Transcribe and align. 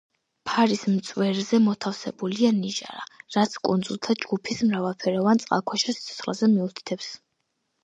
ფარის 0.51 0.79
წვერზე 1.09 1.59
მოთავსებულია 1.65 2.49
ნიჟარა, 2.63 3.03
რაც 3.37 3.55
კუნძულთა 3.69 4.17
ჯგუფის 4.25 4.65
მრავალფეროვან 4.73 5.45
წყალქვეშა 5.47 5.97
სიცოცხლეზე 6.01 6.53
მიუთითებს. 6.57 7.15